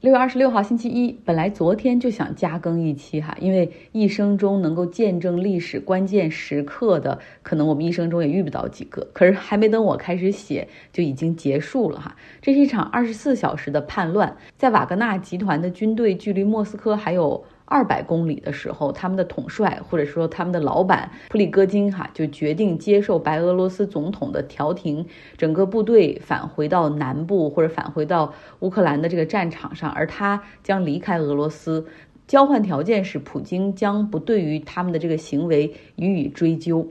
[0.00, 9.06] 六月二十六号星期一，本来昨天就想加更一期哈，因为一生中能够见证历史关键时刻的，可能我们一生中也遇不到几个。
[9.12, 12.16] 可是还没等我开始写，就已经结束了哈。
[12.40, 17.44] 这是一场二十四小时的叛乱，在瓦格纳集团的军队距离莫斯科还有。
[17.70, 25.06] 二百公里的时候，他们的统帅或者说他们的老板普里戈金哈就决定接受白俄罗斯总统的调停，
[25.38, 31.86] 整个部队返回到南部或者返回到乌克兰的这个战场上，而他将离开俄罗斯。
[32.26, 36.86] 交换条件是普京将不对于他们的这个行为予以追究。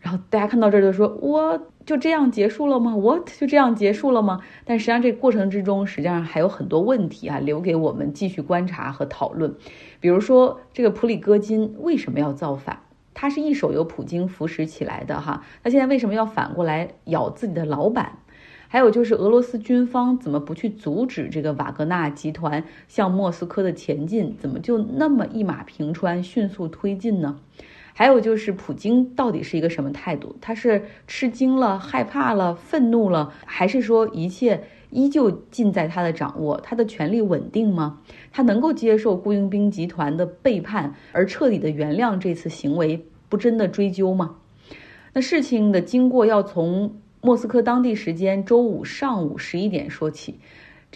[0.00, 9.54] 然后大家看到这儿就说：“我就这样结束了吗？What 就这样结束了吗？”但实际上这个过程之中，实际上还有很多问题啊，留给我们继续观察和讨论。
[9.98, 12.80] 比如说，这个普里戈金为什么要造反？
[13.14, 18.18] 他是一手由普京扶持起来的哈，他现在为什么要反过来咬自己的老板？
[18.68, 24.36] 还有就是俄罗斯军方怎么不去阻止这个瓦格纳集团向莫斯科的前进？
[24.38, 27.40] 怎么就那么一马平川，迅速推进呢？
[27.98, 30.36] 还有就是，普京到底是一个什么态度？
[30.38, 36.60] 他是吃惊了、害怕了、愤怒了，还是说一切依旧尽在他的掌握？
[36.60, 38.00] 他的权力稳定吗？
[38.30, 44.36] 他能够接受雇佣兵集团的背叛而彻底的原谅这次行为，不真的追究吗？
[45.14, 50.38] 那事情的经过要从莫斯科当地时间周五上午十一点说起。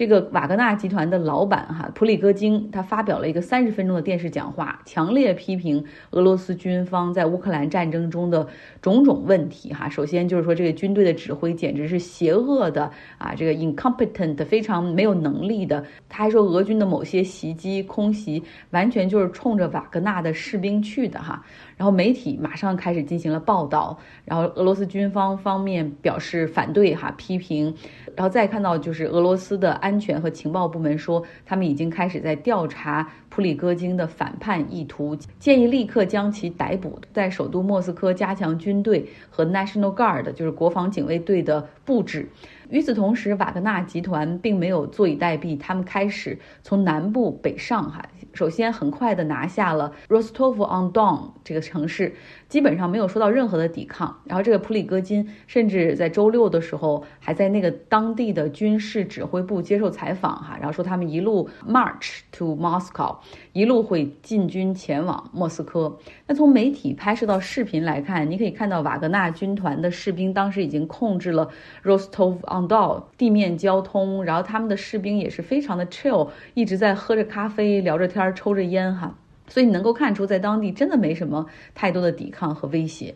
[0.00, 8.48] 这个瓦格纳集团的老板哈普里戈金，他发表了一个三十分钟的电视讲话，强烈批评俄罗斯军方在乌克兰战争中的
[8.80, 9.90] 种种问题哈。
[9.90, 15.84] 首先就是说，这个军队的指挥简直是邪恶的啊，这个 incompetent 非常没有能力的。
[16.08, 21.44] 他还说，俄军的某些袭击空袭完全就是冲着瓦格纳的士兵去的哈。
[21.80, 27.74] 然后媒体马上开始进行了报道，然后俄罗斯军方方面表示反对哈批评，
[28.14, 42.28] 然后再看到就是俄罗斯的安全和情报部门说，他们已经开始在调查普里戈金的反叛意图，建议立刻将其逮捕，在首都莫斯科加强军队和 National Guard 就是国防警卫队的布置。
[42.70, 48.00] 与此同时，瓦格纳集团并没有坐以待毙，他们开始从南部北上哈。
[48.32, 52.14] 首先，很快的拿下了 Rostov-on-Don 这个城市，
[52.50, 54.14] 基本上没有受到任何的抵抗。
[54.24, 63.16] 然后，这个普里戈金甚至在周六的时候还在那个当地的军事指挥部接受采访，哈，然后说他们一路 march to Moscow，
[63.52, 65.96] 一路会进军前往莫斯科。
[66.26, 71.48] 那从媒体拍摄到视频来看，你可以看到瓦格纳军团的士兵当时已经控制了
[71.84, 78.20] Rostov-on-Don 地面交通，然后他们的士兵也是非常的 chill，一直在喝着咖啡，聊着天。
[78.34, 79.14] 抽着烟哈，
[79.50, 81.44] 所以你能够看出，在当地真的没什么
[81.74, 83.14] 太多的抵抗和威胁。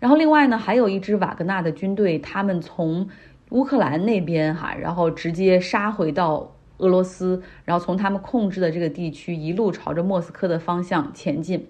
[0.00, 3.08] 然后另外呢，还有一支瓦格纳的军队，他们从
[3.50, 11.66] 乌克兰那边哈，然后直接杀回到俄罗斯，然后从他们控制的这个地区一路朝着莫斯科的方向前进。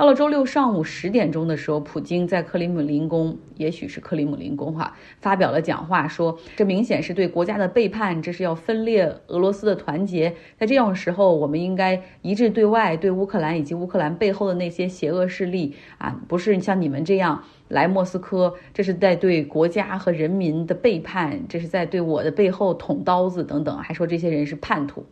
[0.00, 10.34] 到了周六上午十点钟的时候，普京在克里姆林宫，也许是克里姆林宫哈，发表了讲话，说这明显是对国家的背叛，这是要分裂俄罗斯的团结。
[10.56, 25.04] 在这种时候，我们应该一致对外，对乌克兰以及乌克兰背后的那些邪恶势力啊，不是像你们这样来莫斯科，这是在对国家和人民的背叛，这是在对我的背后捅刀子等等，还说这些人是叛徒。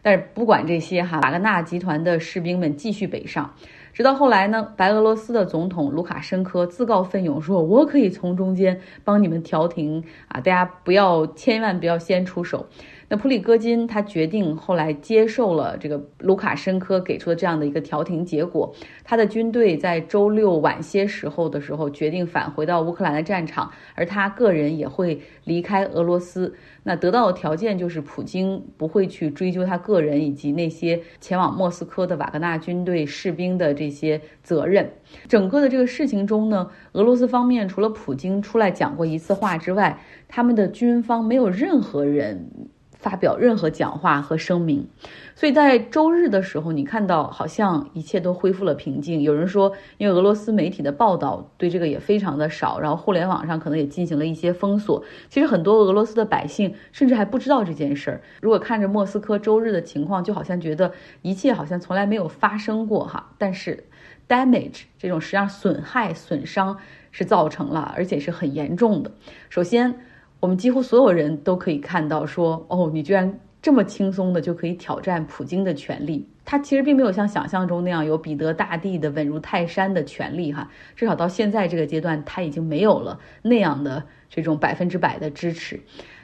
[0.00, 3.56] 但是不管这些哈，瓦格纳集团的士兵们继续北上。
[3.98, 12.68] 直到后来呢，白俄罗斯的总统卢卡申科自告奋勇说：“我可以从中间帮你们调停啊，大家不要，千万不要先出手。”
[13.10, 26.54] 那普里戈金他决定后来接受了这个卢卡申科给出的这样的一个调停结果，他的军队在周六晚些时候的时候决定返回到乌克兰的战场，而他个人也会离开俄罗斯。
[26.82, 34.90] 那得到的条件就是普京不会去追究他个人以及那些前往莫斯科的瓦格纳军队士兵的这些责任。
[35.26, 39.98] 整个的这个事情中呢，俄罗斯方面除了普京出来讲过一次话之外，
[40.28, 42.68] 他们的军方没有任何人。
[42.98, 44.88] 发表任何讲话和声明，
[45.36, 49.22] 所以在周日的时候，你看到好像一切都恢复了平静。
[49.22, 55.04] 有人说，因为俄罗斯媒体的报道对这个也非常的少，然后互联网上可能也进行了一些封锁。
[55.30, 58.20] 其实很多俄罗斯的百姓甚至还不知道这件事儿。
[58.42, 60.92] 如果看着莫斯科周日的情况，就好像觉得
[61.22, 63.30] 一切好像从来没有发生过哈。
[63.38, 63.84] 但是
[64.28, 66.76] ，damage 这种实际上损害、损伤
[67.12, 69.12] 是造成了，而且是很严重的。
[69.48, 70.00] 首先。
[70.40, 76.28] 我们几乎所有人都可以看到，说哦，你居然这么轻松的就可以挑战普京的权利。
[76.44, 85.78] 他其实并没有像想象中那样有彼得大帝的稳如泰山的权利，哈，至少到现在这个阶段，他已经没有了那样的这种百分之百的支持。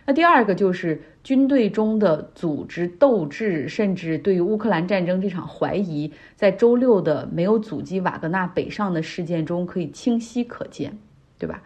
[0.06, 10.96] 那第二个就是军队中的组织斗志，甚至对于乌克兰战争这场怀疑，在周六的没有阻击瓦格纳北上的事件中可以清晰可见，
[11.38, 11.62] 对吧？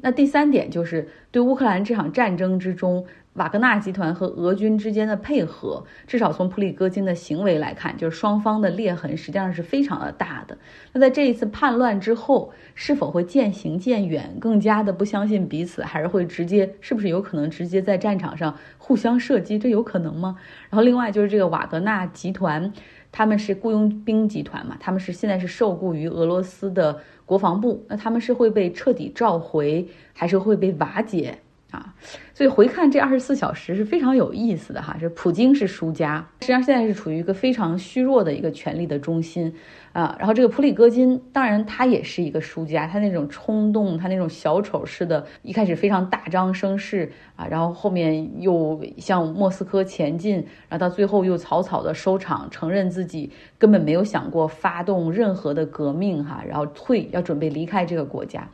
[0.00, 3.06] 那第三点就是对乌克兰这场战争之中。
[3.34, 10.58] 瓦格纳集团和俄军之间的配合，至少从普里戈金的行为来看，就是双方的裂痕实际上是非常的大的。
[10.92, 19.56] 那在这一次叛乱之后，是否会渐行渐远，更加的不相信彼此，还是会直接，是不是有可能直接在战场上互相射击？
[19.56, 20.36] 这有可能吗？
[20.68, 22.72] 然后另外就是这个瓦格纳集团，
[23.10, 31.38] 他们是雇佣兵集团嘛，他们是现在是受雇于俄罗斯的国防部，那他们是会被彻底召回，还是会被瓦解？
[31.70, 31.94] 啊，
[32.32, 34.96] 所以回看这二十四小时是非常有意思的哈。
[34.98, 39.54] 这普京是输家，实际上现在是处于一个非常虚弱的一个权力的中心
[39.92, 40.16] 啊。
[40.18, 50.36] 然后这个普里戈金，当然他也是一个输家，他那种冲动，他那种小丑式的，一开始非常大张声势啊，然后后面又向莫斯科前进，
[50.70, 58.48] 然后到最后又草草的收场，承认自己根本没有想过发动任何的革命哈，然后退，要准备离开这个国家。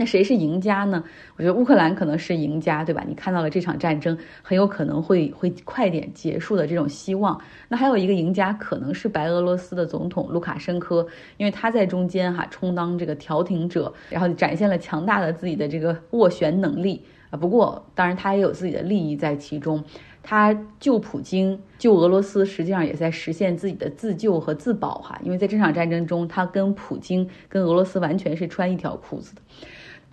[0.00, 1.04] 那谁是赢家呢？
[1.36, 3.04] 我觉得乌克兰可能是赢家，对吧？
[3.06, 7.38] 你看到了这场战争很有可能会会快点结束的这种希望。
[7.68, 11.06] 那还有一个赢家可能是白俄罗斯的总统卢卡申科，
[11.36, 17.36] 因为他在中间哈充当这个调停者，然后展现了强大的自己的这个斡旋能力啊。
[17.36, 19.84] 不过当然他也有自己的利益在其中，
[20.22, 25.20] 他救普京、救俄罗斯，实际上也在实现自己的自救和自保哈。
[25.22, 29.42] 因为在这场战争中，他跟普京、跟俄罗斯完全是穿一条裤子的。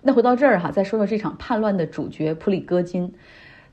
[0.02, 3.12] 那回到这儿哈，再说说这场叛乱的主角普里戈金，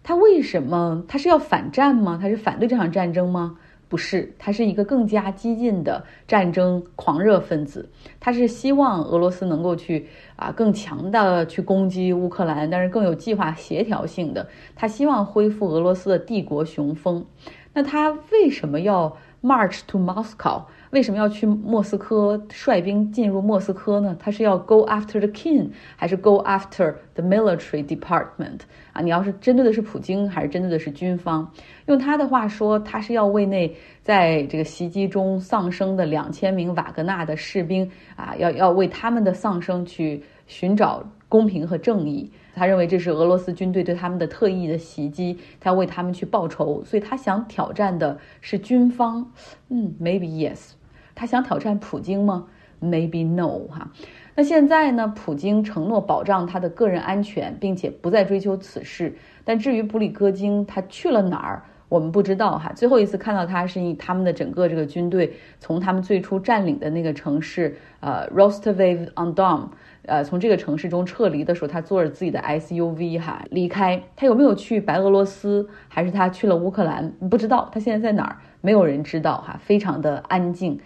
[0.03, 2.17] 他为什么他是要反战吗？
[2.21, 3.57] 他是反对这场战争吗？
[3.87, 7.87] 不是，他是一个更加激进的战争狂热分子。
[8.19, 14.47] 他是希望俄罗斯能够去啊更强的去攻击乌克兰，但是更有计划、协调性的。
[14.75, 17.23] 他希望恢复俄罗斯的帝国雄风。
[17.73, 20.63] 那他为什么要 march to Moscow？
[20.91, 24.15] 为什么要去莫斯科率兵进入莫斯科呢？
[24.17, 28.61] 他是要 go after the king，还是 go after the military department？
[28.93, 31.45] 啊，你要是针对的是普京，还是针对的是军方？
[31.87, 33.69] 用他的话说，他是要为那
[34.01, 41.03] 在这个袭击中丧生的两千名瓦格纳的士兵啊，要要为他们的丧生去寻找
[41.35, 42.31] 公平和正义。
[42.53, 49.29] 他认为这是俄罗斯军队对他们的特意的袭击，他为他们去报仇，所以他想挑战的是军方。
[49.67, 50.69] 嗯，maybe yes。
[51.13, 52.47] 他想挑战普京吗
[52.81, 53.91] ？Maybe no 哈。
[54.35, 55.13] 那现在呢？
[55.13, 59.13] 普京承诺保障他的个人安全，并且不再追求此事。
[59.43, 62.71] 但至于布里戈金，他去了哪儿，我们不知道哈。
[62.75, 69.69] 最后一次看到他是以他们的整个这个军队从他们最初占领的那个城市呃 Rostov on Don，
[70.05, 74.01] 呃从这个城市中撤离的时候，他坐着自己的 SUV 哈离开。
[74.15, 77.11] 他有没有去白俄罗斯，还是他去了乌克兰？
[77.29, 77.69] 不知道。
[77.71, 78.37] 他现在在哪儿？
[78.61, 80.79] 没有人知道哈，非常的安静。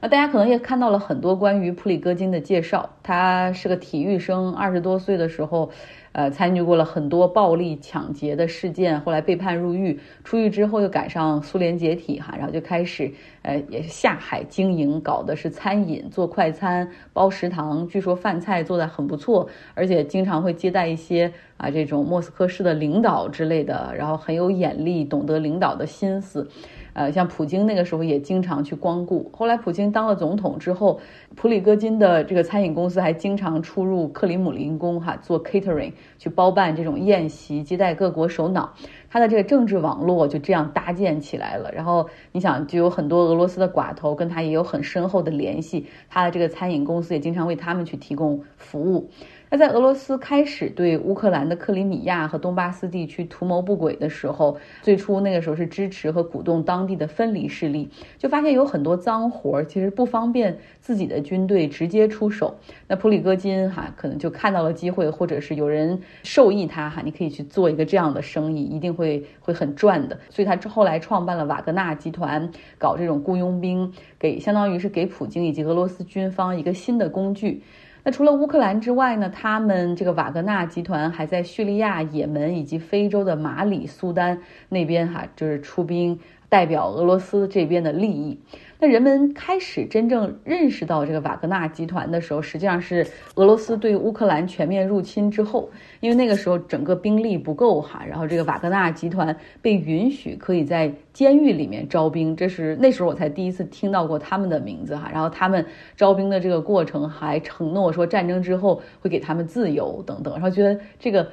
[0.00, 5.70] 那大家可能也看到了很多关于普里戈金的介绍，他是个体育生，二十多岁的时候，
[6.12, 13.12] 呃，参与过了很多暴力抢劫的事件，后来被判入狱，出狱之后又赶上苏联解体哈，然后就开始
[13.42, 26.48] 呃也是下海经营，搞的是餐饮，做快餐，包食堂，据说饭菜做的很不错，而且经常会接待一些啊这种莫斯科市的领导之类的，然后很有眼力，懂得领导的心思。
[26.92, 29.30] 呃，像普京那个时候也经常去光顾。
[29.34, 31.00] 后来普京当了总统之后，
[31.36, 38.74] 普里戈金的这个餐饮公司还经常出入克里姆林宫哈，做 catering 去包办这种宴席，接待各国首脑。
[39.12, 41.72] 他的这个政治网络就这样搭建起来了。
[41.72, 49.10] 然后你想，就有很多俄罗斯的寡头跟他也有很深厚的联系，他的这个餐饮公司也经常为他们去提供服务。
[49.52, 62.54] 那在俄罗斯开始对乌克兰的克里米亚和东巴斯地区图谋不轨的时候，最初那个时候是支持和鼓动当地的分离势力，就发现有很多脏活儿，其实不方便自己的军队直接出手。
[62.86, 70.16] 那普里戈金哈可能就看到了机会，或者是有人授意他哈，你可以去做一个这样的生意，一定会会很赚的。
[70.30, 77.60] 所以他后来创办了瓦格纳集团，搞这种雇佣兵，给相当于是给普京以及俄罗斯军方一个新的工具。
[78.02, 79.28] 那除了乌克兰之外呢？
[79.28, 84.40] 他们这个瓦格纳集团还在叙利亚、也门以及非洲的马里、苏丹
[84.70, 88.40] 那边哈，就是出兵代表俄罗斯这边的利益。
[88.82, 95.68] 那人们开始真正认识到这个瓦格纳集团的时候，实际上是俄罗斯对乌克兰全面入侵之后，
[96.00, 105.10] 因为那个时候整个兵力不够哈，然后这个瓦格纳集团被允许可以在监狱里面招兵，这是那时候我才第一次听到过他们的名字哈。
[105.12, 111.28] 然后他们招兵的这个过程还承诺说战争之后会给他们自由等等，然后觉得这个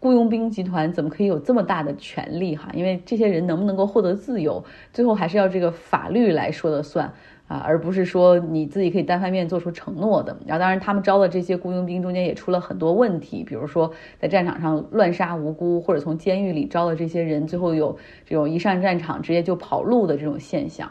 [0.00, 2.70] 雇佣兵集团怎么可以有这么大的权利哈？
[2.74, 7.12] 因为这些人能不能够获得自由，最后还是要这个法律来说的算。
[7.48, 10.36] 啊，而不是说你自己可以单方面做出承诺的。
[10.44, 13.88] 然后，当然他们招的这些雇佣兵中间也出了很多问题，比如说
[14.18, 20.90] 在战场上乱杀无辜，或者从监狱里招的这些人，最后有这种一上战场直接就跑路的这种现象。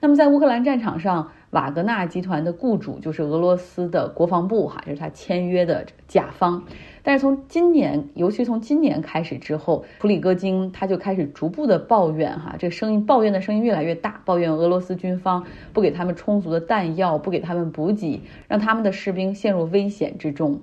[0.00, 6.64] 那么，在乌克兰战场上，瓦格纳集团的雇主就是俄罗斯的国防部，哈，这是他签约的甲方。
[7.04, 20.60] 但是从今年，尤其从今年开始之后，普里戈金他就开始逐步的抱怨，哈，这声音抱怨的声音越来越大，抱怨俄罗斯军方不给他们充足的弹药，不给他们补给，让他们的士兵陷入危险之中。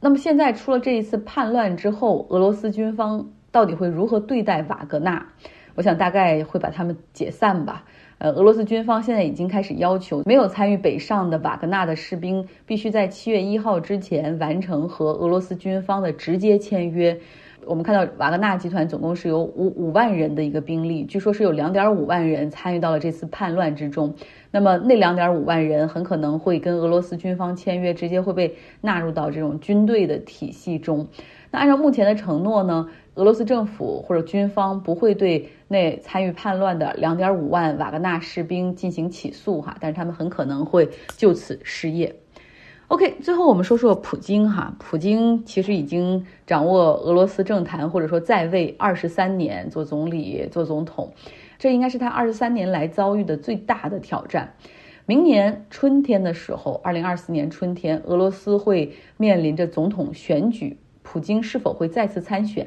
[0.00, 5.26] 那么现在出了这一次叛乱之后，俄罗斯军方到底会如何对待瓦格纳？
[5.74, 7.84] 我想大概会把他们解散吧。
[8.18, 17.18] 呃，俄罗斯军方现在已经开始要求没有参与北上的瓦格纳的士兵必须在七月一号之前完成和俄罗斯军方的直接签约。
[17.66, 24.14] 我们看到瓦格纳集团总共是有五五万人的一个兵力，据说是有两点五万人参与到了这次叛乱之中。
[24.50, 31.08] 那么那两点五万人很可能会跟俄罗斯军方签约，直接会被纳入到这种军队的体系中。
[31.50, 32.88] 那按照目前的承诺呢？
[33.14, 42.14] 俄罗斯政府或者军方不会对那参与叛乱的两点五万瓦格纳士兵进行起诉哈，但是他们很可能会就此失业。
[42.88, 51.12] OK，最后我们说说普京哈，普京其实已经掌握俄罗斯政坛或者说在位二十三年，做总理做总统，
[51.58, 54.54] 这应该是他二十三年来遭遇的最大的挑战。
[55.06, 62.66] 明年春天的时候，二零二四年春天，俄罗斯会面临着总统选举，普京是否会再次参选？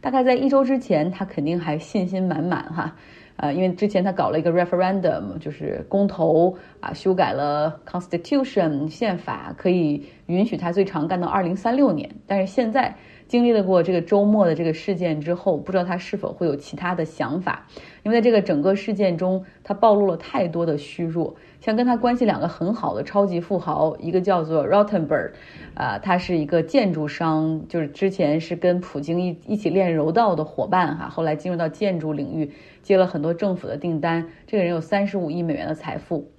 [0.00, 2.96] 大概在一周之前，他肯定还信心满满哈，
[3.36, 12.10] 呃，因为之前他搞了一个 referendum，就是公投啊，修改了 constitution 宪法，可以允许他最长干到二零三六年。
[12.26, 12.94] 但是现在
[13.28, 17.66] 经历了过这个周末的这个事件之后，不知道他是否会有其他的想法，
[18.02, 21.34] 因为在这个整个事件中，他暴露了太多的虚弱。
[21.64, 25.30] 像跟他关系两个很好的超级富豪，一个叫做 Rottenberg，
[25.72, 32.52] 啊，他是一个建筑商，就是之前是跟普京一一起练柔道的伙伴哈，后来进入到建筑领域，
[32.82, 34.28] 接了很多政府的订单。
[34.46, 36.30] 这个人有三十五亿美元的财富，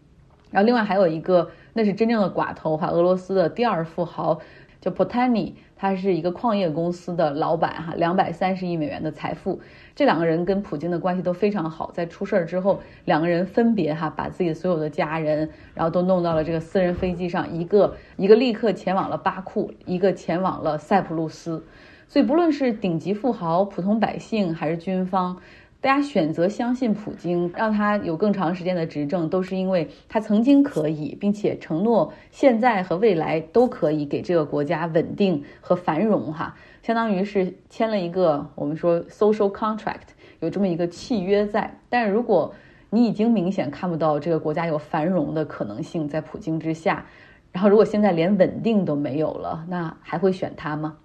[0.51, 4.39] 然后另外还有一个，那是真正的寡头哈，俄罗斯的第二富豪
[4.79, 5.53] 叫 Potany。
[5.75, 9.59] 他是一个矿业公司的老板，哈，两百三十亿美元的财富。
[9.93, 11.91] 这两个人跟普京的关系都非常好。
[11.93, 21.63] 在出事儿之后，两个人分别哈把自己所有的家人，然后都弄到了这个私人飞机上，一个一个立刻前往了巴库，一个前往了塞浦路斯。
[22.07, 25.37] 所以不论是顶级富豪、普通百姓还是军方。
[25.85, 36.33] 大家选择相信普京，让他有更长时间的执政，都是因为他曾经可以，并且承诺现在和未来都可以给这个国家稳定和繁荣。
[36.33, 40.07] 哈，相当于是签了一个我们说 social contract，
[40.39, 41.77] 有这么一个契约在。
[41.87, 42.55] 但如果
[42.89, 47.05] 你已经明显看不到这个国家有繁荣的可能性，在普京之下，
[47.51, 50.97] 然后如果现在连稳定都没有了，那还会选他吗？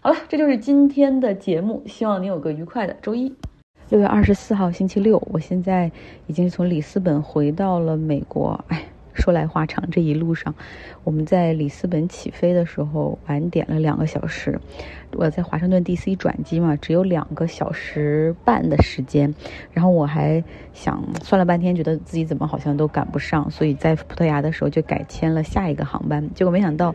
[0.00, 3.32] 好了，这就是今天的节目，希望你有个愉快的周一。
[3.88, 5.92] 六月二十四号星期六，我现在
[6.26, 8.64] 已经从里斯本回到了美国。
[8.66, 8.82] 哎，
[9.14, 10.52] 说来话长，这一路上
[11.04, 14.60] 我们在里斯本起飞的时候晚点了两个小时。
[15.12, 16.16] 我在华盛顿 D.C.
[16.16, 19.32] 转机嘛，只有两个小时半的时间。
[19.72, 20.42] 然后我还
[20.74, 26.28] 想算了半天，觉得自己怎么好像都赶不上，所以在葡萄牙的时候就改签了下一个航班。
[26.34, 26.92] 结果没想到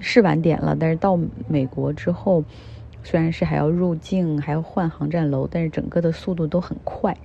[0.00, 1.16] 是晚点了，但是到
[1.46, 2.42] 美国之后。
[3.04, 7.16] 虽然是还要入境，还要换航站楼，但是整个的速度都很快。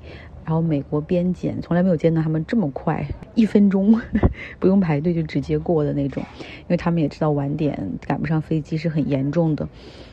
[0.44, 3.06] 然后美国边检从来没有见到他们这么快，
[3.36, 4.00] 一分钟
[4.60, 6.24] 不用排队就直接过的那种。
[6.42, 9.68] 因为他们也知道晚点赶不上飞机是很严重的。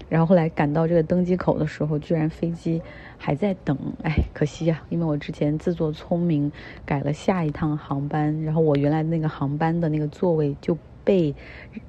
[0.08, 2.82] 然后后来赶到这个登机口的时候，居然飞机
[3.16, 6.50] 还在等，哎，可惜呀，因为我之前自作聪明
[6.84, 10.76] 改了下一趟航班，然后我原来那个航班的那个座位就。
[11.04, 11.34] 被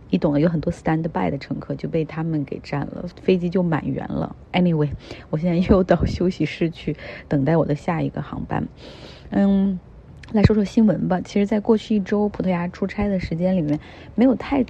[0.09, 4.35] 你懂的，有很多 stand by 的乘客就被他们给占了，飞机就满员了。
[4.51, 4.89] Anyway，
[5.29, 6.95] 我现在又到休息室去
[7.27, 8.67] 等待我的下一个航班。
[9.31, 9.79] 嗯，
[10.31, 11.19] 来说说新闻吧。
[11.21, 13.79] 其实，在过去一周葡萄牙出差的时间里面，
[14.13, 14.63] 没有太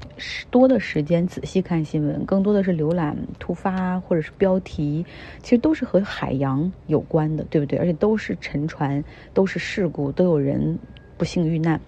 [0.50, 5.06] 多的时间仔细看新闻，更多的是浏览突发或者是标题，
[5.44, 7.78] 其实都是和海洋有关的，对不对？
[7.78, 10.80] 而且都是沉船，都是事故，都有人。
[11.18, 11.80] 不幸遇难。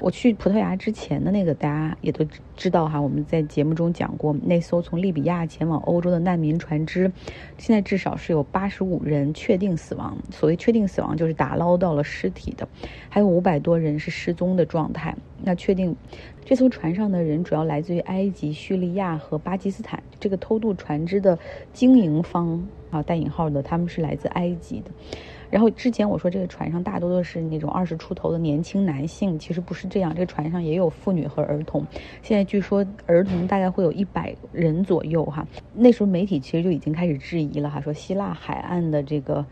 [0.00, 2.24] 我去葡萄牙之前的那个，大家也都
[2.56, 7.10] 知道哈，我们在节目中讲过，那艘从利比亚前往欧洲的难民船只，
[7.56, 10.16] 现在至少是有八十五人确定死亡。
[10.30, 12.68] 所谓确定死亡，就是打捞到了尸体的，
[13.08, 15.16] 还有五百多人是失踪的状态。
[15.42, 15.96] 那确定
[16.44, 20.00] 这艘船上的人主要来自于埃及、叙利亚和巴基斯坦。
[20.20, 21.36] 这个偷渡船只的
[21.72, 24.90] 经营方啊，带引号的，他们是来自埃及的。
[25.50, 31.86] 然后之前我说这个船上大多都是那种二十出头的年轻男性，其实不是这样，这个船上也有妇女和儿童。
[32.22, 35.46] 现在据说儿童大概会有一百人左右哈。
[35.74, 39.44] 那时候媒体其实就已经开始质疑了哈，说希腊海岸的这个。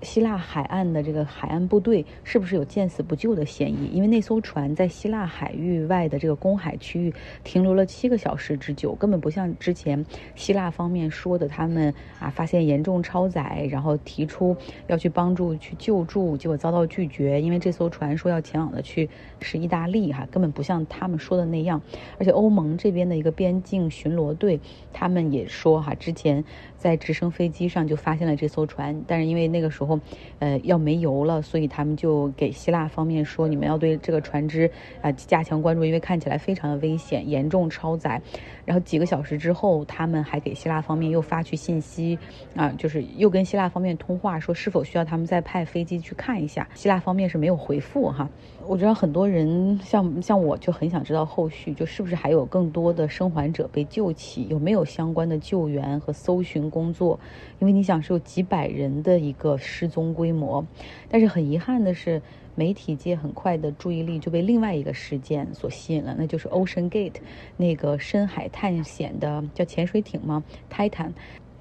[0.00, 3.90] 希腊海岸的这个海岸部队是不是有见死不救的嫌疑？
[3.92, 7.12] 因为那艘船在希腊海域外的这个公海区域
[7.42, 17.42] 停留了七个小时之久，根本不像之前希腊方面说的，他们啊发现严重超载，然后提出要去帮助去救助，结果遭到拒绝。
[17.42, 21.82] 因为这艘船说要前往的去是意大利，哈，根本不像他们说的那样。
[22.18, 24.60] 而且欧盟这边的一个边境巡逻队，
[24.92, 26.44] 他们也说哈，之前
[26.76, 29.87] 在直升飞机上就发现了这艘船，但是因为那个时候。
[29.88, 29.98] 后，
[30.38, 38.20] 呃，要没油了，所以他们就给希腊方面说，你们要对这个船只啊加强关注，因为看起来非常的危险，严重超载。
[38.68, 42.18] 然后几个小时之后，他们还给希腊方面又发去信息，
[42.54, 46.68] 啊，就是又跟希腊方面通话，说是否需要他们再派飞机去看一下。
[46.74, 48.28] 希腊方面是没有回复哈。
[48.66, 57.18] 我知道很多人像像我就很想知道后续，就是不是还有更多的生还者被救起，有没有相关的救援和搜寻工作？
[57.60, 60.62] 因为你想是有几百人的一个失踪规模，
[61.08, 62.20] 但是很遗憾的是。
[62.58, 67.20] 媒体界很快的注意力就被另外一个事件所吸引了，那就是 Ocean Gate
[67.56, 71.12] 那个深海探险的叫潜水艇吗？Titan，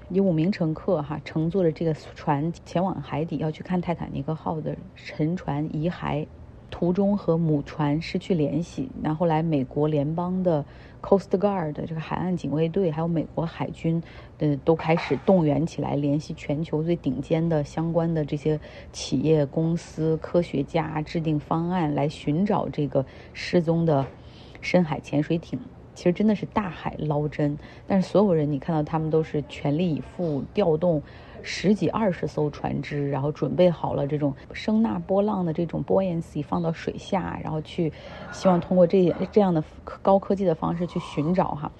[0.09, 6.25] 有五名乘客哈，乘坐着这个船前往海底，要去看泰坦尼克号的沉船遗骸。
[6.69, 10.65] 途中和母船失去联系，然后来美国联邦的
[11.07, 14.03] Coast Guard 这个海岸警卫队，还有美国海军，
[14.39, 18.59] 呃，都开始动员起来，联系全球最顶尖的相关的这些
[18.91, 24.05] 企业、公司、科学家，制定方案来寻找这个失踪的
[24.59, 25.57] 深海潜水艇。
[25.95, 31.01] 其实真的是大海捞针，但是所有人你看到他们都是全力以赴调动。
[31.41, 37.91] 十几二十艘船只，然后准备好了这种声纳波浪的这种 buoyancy 放到水下，然后去
[38.31, 39.63] 希望通过这这样的
[40.01, 41.71] 高科技的方式去寻找哈。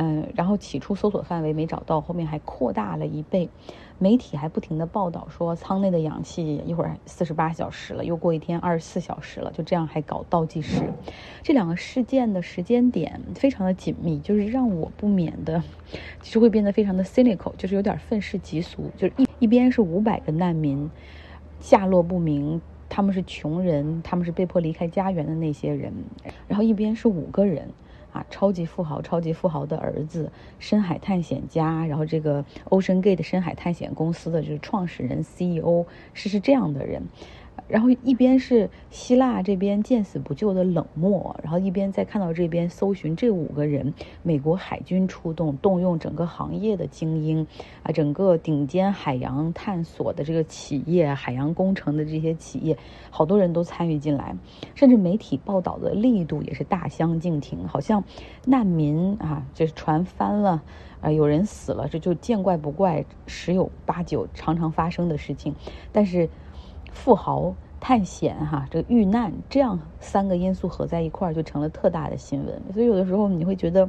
[0.00, 3.48] 嗯，然后起初搜索范围没找到，后面还扩大了一倍。
[3.98, 10.80] 媒体还不停的报道说，舱内的氧气一会儿四十八小时了，又过一天二十四小时了，就这样还搞倒计时。
[11.42, 15.60] 这两个事件的时间点非常的紧密，就是让我不免的，
[16.22, 18.88] 其实会变得非常的 cynical，就是有点愤世嫉俗。
[18.96, 20.88] 就是一一边是五百个难民，
[21.58, 25.92] 下落不明，他们是穷人，他们是被迫离开家园的那些人，
[26.46, 27.68] 然后一边是五个人。
[28.12, 37.02] 啊，超级富豪，超级富豪的儿子，深海探险家，然后这个 Ocean Gate 深海探险公司的就是创始人 CEO 是是这样的人。
[37.66, 43.92] 然后一边是希腊这边见死不救的冷漠，然后一边在看到这边搜寻这五个人，
[44.22, 47.46] 美国海军出动，动用整个行业的精英，
[47.82, 52.78] 啊，整个顶尖海洋探索的这个企业，海洋工程的这些企业，
[53.10, 54.36] 好多人都参与进来，
[54.74, 58.04] 甚至媒体报道的力度也是大相径庭，好像
[58.46, 60.62] 难民啊，就是船翻了，
[61.00, 65.54] 啊，有人死了，这就见怪不怪，十有八九常常发生的事情，
[65.92, 66.28] 但是。
[66.98, 72.60] 富豪探险，哈，这个遇难，这样三个因素合在一块儿，就成了特大的新闻。
[72.74, 73.88] 所以有的时候你会觉得，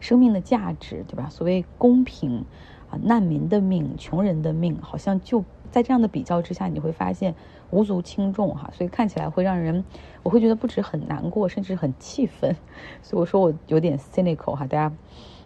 [0.00, 1.28] 生命的价值，对吧？
[1.30, 2.44] 所谓公平，
[2.90, 7.32] 啊，难民的命，穷人的命，好像就在这样的比较之下，你会发现
[7.70, 8.68] 无足轻重，哈。
[8.74, 9.84] 所以看起来会让人，
[10.24, 12.56] 我会觉得不止很难过，甚至很气愤。
[13.00, 14.92] 所以我说我有点 cynical，哈，大家。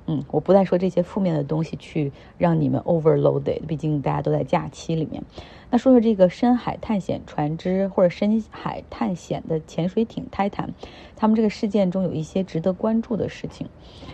[0.07, 5.23] 嗯，我不再说这些负面的东西去让你们 overloaded，毕竟大家都在假期里面。
[5.71, 10.75] 那说说这个深海探险船只或者深海探险的潜水艇泰坦，
[11.17, 13.67] 他们这个事件中有一些值得关注的事情。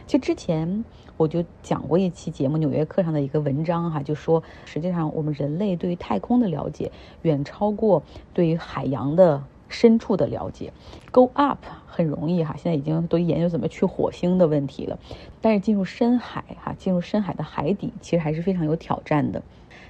[0.07, 0.85] 其实之前
[1.17, 9.43] 我就讲过一期节目《纽约客》上的一个文章哈，就说实际上我们人类对于太空的了解远超过对于海洋的。
[9.71, 10.73] 深处的了解
[11.11, 14.99] ，Go up 很容易哈，现在已经都研究怎么去火星的问题了。
[15.41, 19.43] 但是进入深海哈，进入深海的海底，其实还是非常有挑战的。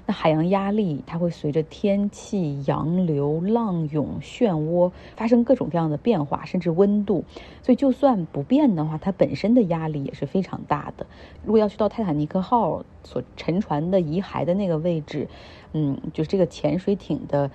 [0.07, 7.25] 那海洋压力它会随着天气、洋流、浪涌、漩涡发生各种各样的变化，甚至温度。
[7.63, 11.07] 所以就算不变的话，它本身的压力也是非常大的。
[11.45, 15.29] 如果要去到泰坦尼克号所沉船的遗骸的那个位置，
[15.73, 17.51] 嗯，就是这个潜水艇的。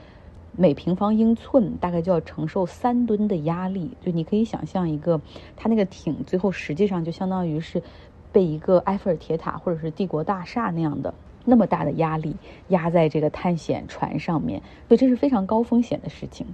[0.57, 3.91] 每平方英寸大概就要承受三吨的压力。
[4.03, 5.19] 就你可以想象一个，
[5.55, 7.81] 它那个艇最后实际上就相当于是
[8.31, 11.13] 被一个埃菲尔铁塔或者是帝国大厦那样的
[11.45, 12.35] 那么大的压力
[12.69, 16.47] 压在这个探险船上面，所以这是非常高风险的事情。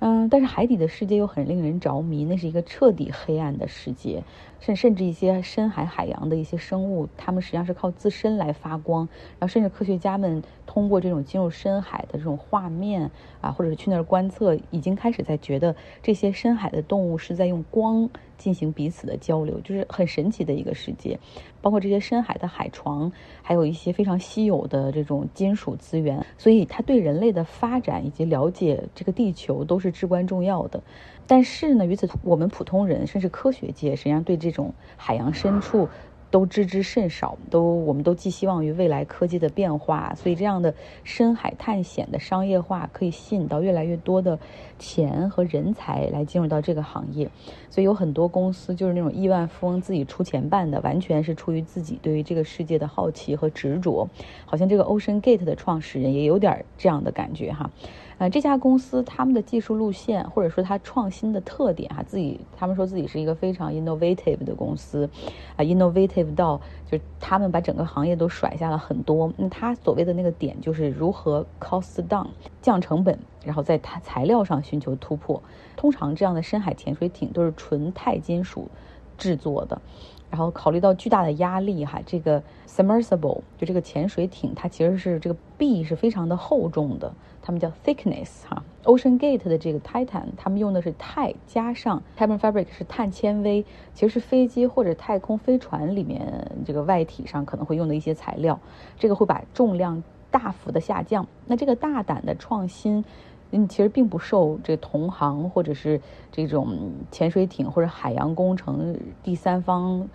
[0.00, 4.22] 嗯，但是海底的世界又很令人着迷，那是一个彻底黑暗的世界，
[4.60, 9.08] 甚甚至一些深海海洋的一些生物，它们实际上是靠自身来发光，
[9.38, 18.08] 然后甚至科学家们通过这种进入深海的这种画面啊，或者是去那儿观测，已经开始在觉得这些深海的动物是在用光
[18.38, 21.18] 进行彼此的交流，就是很神奇的一个世界。
[21.60, 30.82] 包括这些深海的海床，还有一些非常稀有的这种金属资源，所以它对人类的发展以及了解这个地球都是至关重要的。
[31.26, 35.88] 但是呢，与此我们普通人甚至科学界，实际上对这种海洋深处。
[36.30, 44.38] 都知之甚少，都我们都寄希望于未来科技的变化，所以这样的深海探险的商业化可以吸引到越来越多的
[44.78, 47.30] 钱和人才来进入到这个行业，
[47.70, 54.08] 所以有很多公司就是那种亿万富翁自己出钱办的，完全是出于自己对于这个世界的好奇和执着，
[54.44, 57.70] 好像这个 Ocean Gate 的创始人也有点这样的感觉哈。
[58.18, 65.08] 呃，这家公司他们的技术路线，或者说它创新的特点，哈，自己他们说自己是一个非常 innovative 的公司，
[65.56, 69.32] 啊，innovative 到就他们把整个行业都甩下了很多。
[69.36, 72.26] 那他所谓的那个点就是如何 cost down
[72.60, 75.40] 降成本，然后在它材料上寻求突破。
[75.76, 78.68] 通常这样的深海潜水艇都是纯钛金属
[79.16, 79.80] 制作的。
[80.30, 88.62] 然后考虑到巨大的压力，哈，这个 submersible 就这个潜水艇，它其实是这个壁是非常的厚重的，他们叫 thickness 哈。
[88.84, 93.64] Ocean Gate 的这个 Titan，他们用的是钛加上 carbon fabric 是碳纤维，
[93.94, 98.60] 其实是飞机或者太空飞船里面这个外体上可能会用的一些材料，
[98.98, 101.26] 这个会把重量大幅的下降。
[101.46, 103.04] 那这个大胆的创新。
[103.50, 110.08] 嗯，其实并不受这同行或者是这种潜水艇或者海洋工程第三方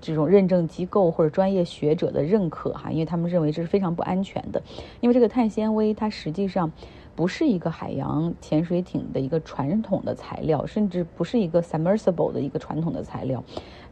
[0.00, 4.62] 这种认证机构或者专业学者的认可哈，因为他们认为这是非常不安全的，
[5.00, 6.70] 因为这个碳纤维它实际上。
[7.16, 13.42] 不是一个海洋潜水艇的一个传统的材料，甚至不是一个 submersible 的一个传统的材料，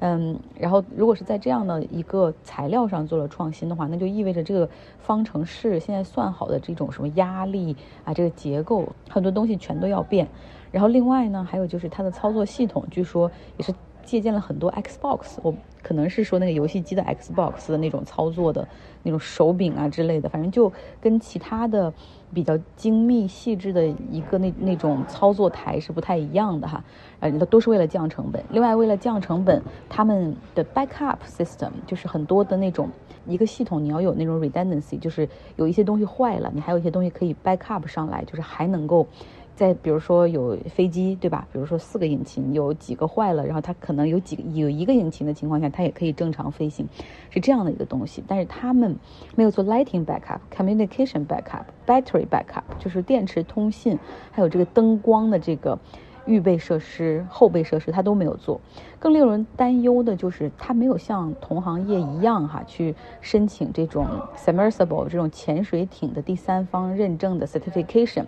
[0.01, 10.29] 嗯，然后如果是在这样的一个材料上做了创新的话，那就意味着这个方程式现在算好的这种什么压力啊，这个结构很多东西全都要变。
[10.71, 13.73] 然后另外呢，还有就是它的操作系统，据说也是
[14.05, 18.67] 借鉴了很多 Xbox，我可能是说那个游戏机的 Xbox 的那种操作的
[19.03, 21.93] 那种手柄啊之类的，反正就跟其他的。
[22.33, 26.83] 比较精密细致的一个那那种操作台是不太一样的哈，
[27.21, 28.43] 呃，都是为了降成本。
[28.51, 32.91] 另外，为了降成本，他们的 backup system 就是很多的那种
[33.25, 39.07] 一个系统，你要有那种 redundancy，就是有一些东西坏了，你还有一些东西可以 backup 上来，就是还能够。
[39.55, 41.47] 在比如说有飞机，对吧？
[41.53, 46.87] 比如说四个引擎有几个坏了，然后它可能有几个有一个引擎的情况下，它也可以正常飞行，
[47.31, 48.23] 是这样的一个东西。
[48.27, 48.97] 但是他们
[49.37, 53.99] 没有做 lighting backup、communication backup、battery backup，就是电池通信，
[54.33, 55.79] 还有这个灯光的这个
[56.27, 58.61] 预备设施、后备设施，它都没有做。
[58.99, 64.05] 更令人担忧的就是，它没有像同行业一样哈，去申请这种
[64.37, 68.25] submersible 这种潜水艇的第三方认证的 certification。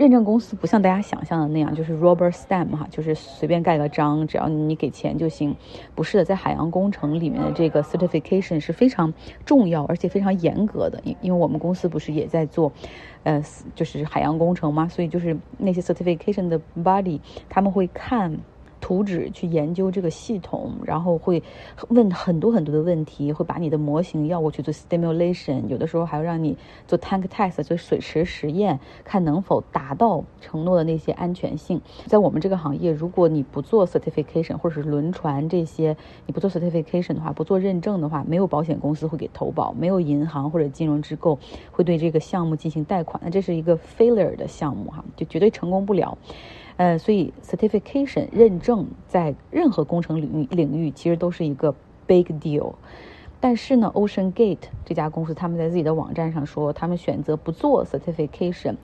[0.00, 5.54] 认证公司不像大家想象的那样，就是 robber Stamp 哈，就是随便盖个章，只要你给钱就行。
[5.94, 9.12] 不是的，在海洋工程里面的这个 certification 是非常
[9.44, 10.98] 重要而且非常严格的。
[11.04, 12.72] 因因为我们公司不是也在做，
[13.24, 18.34] 呃，就是海洋工程嘛，所以就是那些 certification 的 body 他们会看。
[18.80, 21.42] 图纸去研究这个系统，然后会
[21.88, 31.80] 问很多很多的问题，会把你的模型要过去做 stimulation，有的时候还要让你做 tank test，做水池实验，看能否达到承诺的那些安全性。
[32.06, 41.38] 在我们这个行业，如果你不做 certification，或者是轮船这些，你不做 certification 的话，不做认证的话，没有保险公司会给投保，没有银行或者金融机构
[41.70, 46.16] 会对这个项目进行贷款，那这是一个 failure 的项目哈，就绝对成功不了。
[46.80, 51.74] 呃，所以 certification 认证在任何工程领域领域其实都是一个
[52.06, 52.72] big deal，
[53.38, 58.76] 但是呢，Ocean Gate 这家公司他们在自己的网站上说，他们选择不做 certification。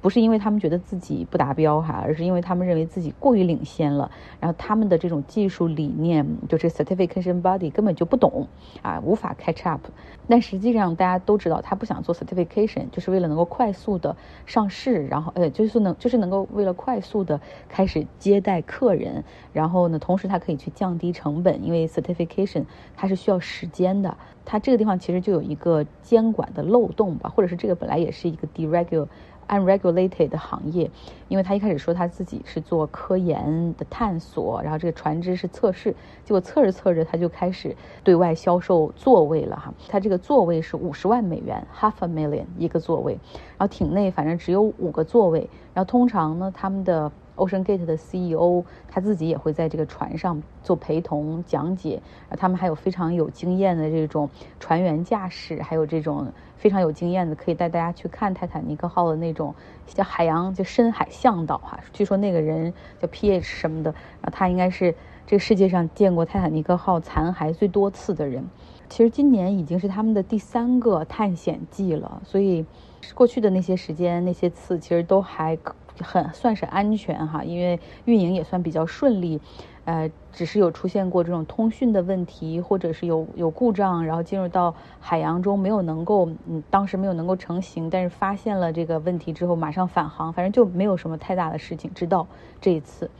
[0.00, 4.10] 不是因为他们觉得自己不达标哈，而是因为他们认为自己过于领先了。
[4.40, 8.46] 然后他们的这种技术理念，就这 certification body 根本就不懂
[8.82, 9.80] 啊，无法 catch up。
[10.28, 19.24] 但实际上大家都知道，他不想做 certification，就是为了能够快速的上市，然后呃，就是能就是能够为了快速的开始接待客人。
[19.52, 22.64] 然后呢，同时它可以去降低成本，因为 certification
[22.96, 24.16] 它是需要时间的。
[24.44, 29.06] 它这个地方其实就有一个监管的漏洞吧，或者是这个本来也是一个 deregul。
[29.48, 30.90] Unregulated 的行业，
[31.28, 39.72] 因为他一开始说他自己是做科研的探索，然后这个船只是测试，结果测着测着他就开始对外销售座位了哈。
[39.88, 43.12] 他这个座位是五十万美元，half a million 一个座位，
[43.56, 47.10] 然后艇内反正只有五个座位，然后通常呢他们的。
[47.38, 56.26] Ocean Gate 的 CEO 他自己也会在这个船上做陪同讲解，他们还有非常有经验的这种船员驾驶，还有这种
[56.58, 59.54] 非常有经验的可以带大家去看泰坦尼克号的那种
[59.86, 61.80] 叫海洋就深海向导哈。
[61.92, 63.90] 据说那个人叫 PH 什么的，
[64.20, 64.94] 然后他应该是
[65.26, 68.44] 这个世界上见过泰坦尼克号残骸最多次的人。
[68.88, 72.66] 其实今年已经是他们的第三个探险季了，所以
[73.14, 75.56] 过去的那些时间那些次其实都还。
[76.00, 79.40] 很算是安全哈，因为运营也算比较顺利，
[79.88, 91.90] 呃，只是有出现过这种通讯的问题，或者是有有故障，然后进入到海洋中没有能够，嗯，当时没有能够成型，但是发现了这个问题之后马上返航，反正就没有什么太大的事情。
[91.94, 92.26] 直到
[92.60, 93.10] 这一次，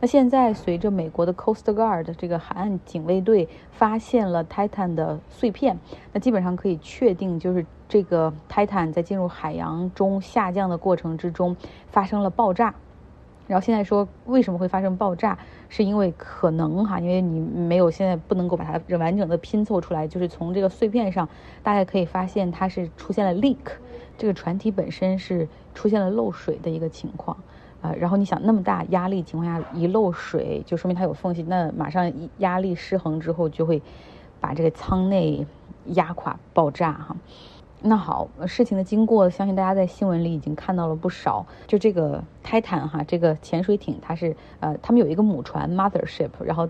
[0.00, 5.78] 那现在随着美国的 Coast Guard 这个海岸警卫队发现了 Titan 的碎片，
[6.12, 7.64] 那基本上可以确定就是。
[7.88, 12.74] 这个泰坦在进入海洋中下降的过程之中发生了爆炸，
[13.46, 21.28] 然后现在说为什么会发生爆炸，是因为可能哈，因为你没有现在不能够把它完整的拼凑出来，就是从这个碎片上
[21.62, 23.56] 大概可以发现它是出现了 leak，
[24.18, 27.36] 这个船体本身是出现了漏水的一个情况，
[27.80, 33.80] 啊，然后你想那么大压力情况下一漏水，就说明它有缝隙，那马上压力失衡之后就会
[34.40, 35.46] 把这个舱内
[35.86, 37.16] 压垮爆炸哈。
[37.82, 41.46] 那好，事情的经过，相信大家在新闻里已经看到了不少。
[41.66, 46.68] 就这个泰坦哈，这个潜水艇，它是呃，他们有一个母船 mothership，然后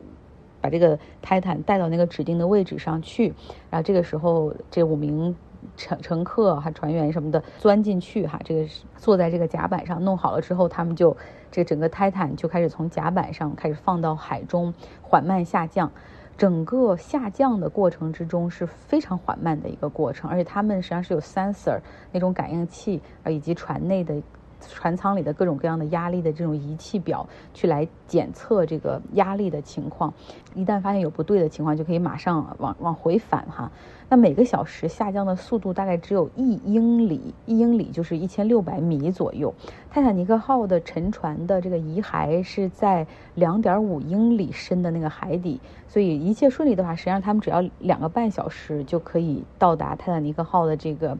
[0.60, 3.32] 把这个泰坦带到那个指定的位置上去。
[3.70, 5.34] 然后这个时候，这五名
[5.76, 11.16] 乘乘客哈、船员什么的钻进去哈，这个坐在这个甲板上弄好了之后，他们就
[11.50, 15.92] 这整个泰坦就开始从甲板上开始放到海中缓慢下降。
[16.36, 21.80] 整个下降的过程之中是非常缓慢的一个过程，而且他们实际上是有 sensor
[22.12, 24.14] 那种感应器啊，以及船内的
[24.60, 30.12] 船舱里的各种各样的压力的这种仪器表去来检测这个压力的情况。
[30.54, 33.70] 一旦发现有不对的情况，就可以马上往往回返哈。
[34.08, 39.52] 那每个小时下降的速度大概只有一英里，一英里就是一千六百米左右。
[39.90, 51.18] 泰坦尼克号的沉船的这个遗骸是在两点五英里深的那个海底，所以一切顺利的话，实际上他们只要两个半小时就可以到达泰坦尼克号的这个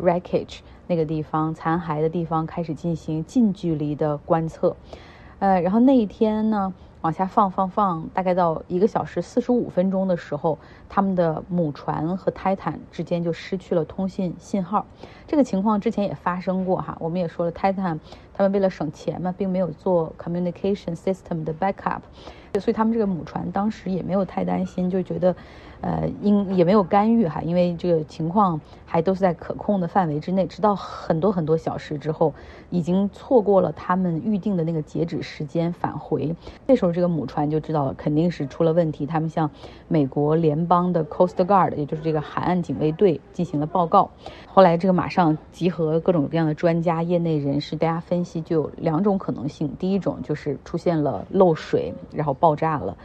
[0.00, 4.76] wreckage 那个地方残骸的地方，开始进行近距离的观测。
[5.38, 6.72] 呃，然后那一天呢？
[7.02, 14.86] 往下放放放，大概到一个小时四十五分钟的时候，他们的母船和泰坦之间就失去了通信信号。
[15.26, 18.00] 这个情况之前也发生过哈，我们也说了，泰坦
[18.32, 22.00] 他们为了省钱嘛，并没有做 communication system 的 backup，
[22.58, 25.36] 所以他们这个母船当时也没有太担心，就觉得。
[25.84, 30.46] 呃，因也没有干预哈，因为这个情况还都是在可控的范围之内。
[30.46, 32.32] 直到很多很多小时之后，
[32.70, 36.34] 已经错过了他们预定的那个截止时间返回。
[36.66, 39.04] 那时候，这个母船就知道了肯定是出了问题。
[39.04, 39.50] 他们向
[39.86, 44.08] 美国联邦的 Coast Guard，也就是这个海岸警卫队进行了报告。
[44.46, 52.96] 后来，这个马上集合各种各样的专家、业内人士，大家分析就有两种可能性：第一种就是出现了漏水，然后爆炸了。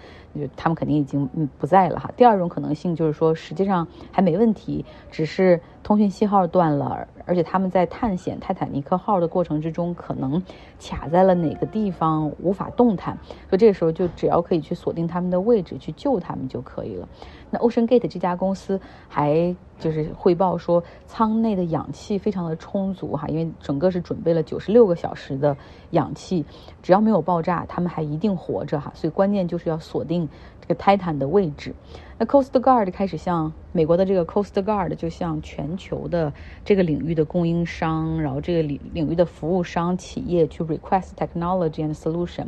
[0.56, 2.12] 他们肯定已经不在了哈。
[2.16, 10.42] 第二种可能性就是说，实际上还没问题，只是通讯信号断了，而且他们在探险泰坦尼克号的过程之中，可能
[10.80, 13.18] 卡在了哪个地方无法动弹，
[13.50, 17.08] 所以这个时候就只要可以去锁定他们的位置，去救他们就可以了。
[17.50, 25.56] 那 Ocean Gate 这家公司还就是汇报说，舱内的氧气非常的充足哈，因为整个是准备了九十六个小时的
[25.92, 26.46] 氧气，
[26.84, 28.92] 只要没有爆炸，他们还一定活着哈。
[28.94, 30.28] 所以关键就是要锁定
[30.62, 31.74] 这个泰坦的位置。
[32.20, 42.48] 那 Coast Guard 开始向美国的这个 Coast Guard 就向全球的这个领域的供应商，然后这个领领域的服务商企业去 request technology and solution，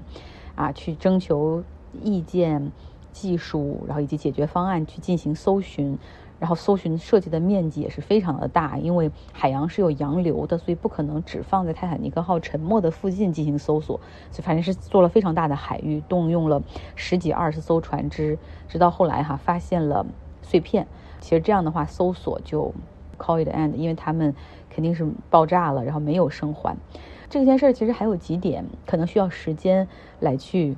[0.56, 1.64] 啊，去征求
[2.04, 2.72] 意见。
[3.14, 5.98] 技术，然后以及解决方案去进行搜寻，
[6.42, 14.00] 然后搜寻设计的面积也是非常的大，因为海洋是有洋流的，所以不可能只放在泰坦尼克号沉没的附近进行搜索，
[14.32, 16.64] 所以反正是做了非常大的海域，动用了
[16.96, 20.04] 十几二十艘船只，直到后来哈发现了
[20.42, 20.88] 碎片。
[21.20, 22.74] 其实这样的话，搜索就
[23.20, 24.34] call it end，因为他们
[24.72, 26.76] 肯定是爆炸了，然后没有生还。
[27.30, 29.88] 这件事儿其实还有几点可能需要时间
[30.20, 30.76] 来去。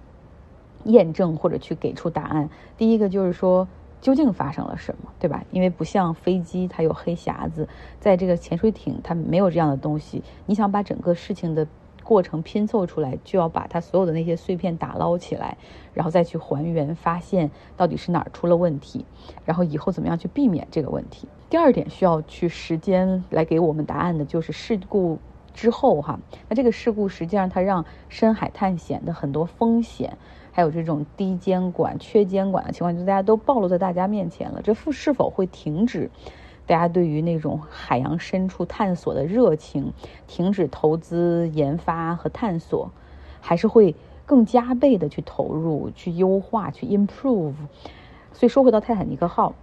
[0.86, 2.50] 验证或者去给出答案。
[2.76, 3.70] 第一个就是说，
[4.04, 5.46] 究竟发生了什么，对吧？
[5.50, 7.66] 因为不像飞机，它有黑匣子，
[8.02, 10.22] 在这个潜水艇，它没有这样的东西。
[10.46, 11.66] 你想把整个事情的
[12.04, 15.58] 过程拼凑出来，就要把它所有的那些碎片打捞起来，
[15.94, 19.06] 然后再去还原，发现到底是哪儿出了问题，
[19.46, 21.26] 然后以后怎么样去避免这个问题。
[21.50, 25.18] 第二点需要去时间来给我们答案的，就是事故
[25.54, 30.18] 之后哈，那这个事故实际上它让深海探险的很多风险。
[30.56, 34.62] 还有这种低监管、缺监管的情况，就大家都暴露在大家面前了。
[34.62, 36.12] 这是否会停止
[36.68, 39.94] 大家对于那种海洋深处探索的热情？
[40.28, 42.92] 停止投资研发和探索，
[43.42, 43.96] 还是会
[44.28, 47.56] 更加倍的去投入、去优化、去 improve？
[48.32, 49.56] 所以说回到泰坦尼克号。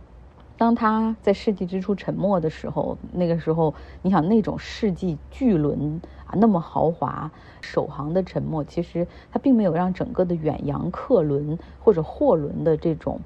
[0.61, 7.31] 当他在世纪之初沉没的时候，那个时候，你想那种世纪巨轮啊，那么豪华，
[7.63, 13.21] 首航的沉没，其实它并没有让整个的远洋客轮或者货轮的这种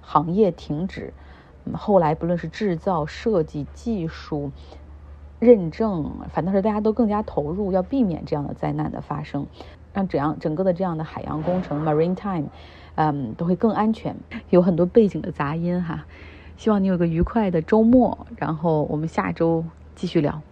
[0.00, 1.14] 行业停止。
[1.74, 4.50] 后来不论是制造、设计、技术、
[5.38, 9.46] 认证，反倒是大家都更加投入，要避免这样的灾难的发生，
[9.92, 12.46] 让怎样整个的这样的海洋工程 （maritime）
[12.96, 14.16] 嗯都会更安全。
[14.48, 16.04] 有很多背景的杂音哈。
[16.60, 20.42] 希望你有个愉快的周末，然后我们下周继续聊。